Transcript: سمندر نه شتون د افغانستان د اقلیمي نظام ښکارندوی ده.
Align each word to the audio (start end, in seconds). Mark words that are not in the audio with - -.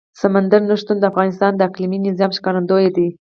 سمندر 0.21 0.61
نه 0.69 0.75
شتون 0.81 0.97
د 0.99 1.03
افغانستان 1.11 1.51
د 1.55 1.61
اقلیمي 1.69 1.99
نظام 2.07 2.31
ښکارندوی 2.37 2.87
ده. 2.95 3.07